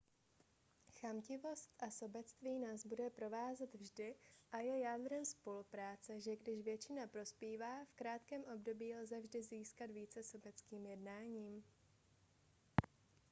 [0.99, 4.15] chamtivost a sobectví nás bude provázet vždy
[4.51, 10.23] a je jádrem spolupráce že když většina prospívá v krátkém období lze vždy získat více
[10.23, 11.63] sobeckým jednáním